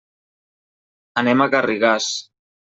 Anem 1.23 1.45
a 1.45 1.47
Garrigàs. 1.57 2.09